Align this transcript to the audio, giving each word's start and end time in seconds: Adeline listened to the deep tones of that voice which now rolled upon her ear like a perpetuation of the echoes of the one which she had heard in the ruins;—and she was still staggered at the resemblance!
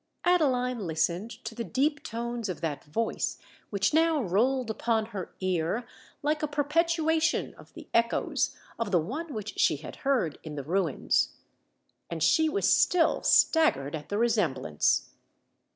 Adeline 0.25 0.87
listened 0.87 1.29
to 1.29 1.53
the 1.53 1.63
deep 1.63 2.01
tones 2.03 2.49
of 2.49 2.59
that 2.59 2.85
voice 2.85 3.37
which 3.69 3.93
now 3.93 4.19
rolled 4.19 4.71
upon 4.71 5.05
her 5.05 5.31
ear 5.41 5.85
like 6.23 6.41
a 6.41 6.47
perpetuation 6.47 7.53
of 7.53 7.71
the 7.75 7.87
echoes 7.93 8.57
of 8.79 8.89
the 8.89 8.97
one 8.97 9.31
which 9.31 9.59
she 9.59 9.75
had 9.75 9.97
heard 9.97 10.39
in 10.41 10.55
the 10.55 10.63
ruins;—and 10.63 12.23
she 12.23 12.49
was 12.49 12.67
still 12.73 13.21
staggered 13.21 13.93
at 13.93 14.09
the 14.09 14.17
resemblance! 14.17 15.11